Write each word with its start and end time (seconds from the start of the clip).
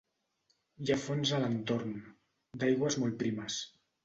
Hi 0.85 0.93
ha 0.93 0.97
fonts 1.01 1.33
a 1.35 1.41
l'entorn, 1.43 1.93
d'aigües 2.65 2.99
molt 3.05 3.21
primes. 3.23 3.61